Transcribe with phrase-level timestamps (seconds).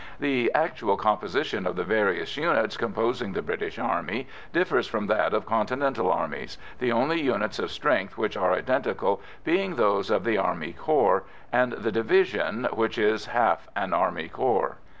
[0.19, 5.45] The actual composition of the various units composing the British Army differs from that of
[5.45, 10.73] continental armies, the only units of strength which are identical being those of the army
[10.73, 14.79] corps, and the division, which is half an army corps.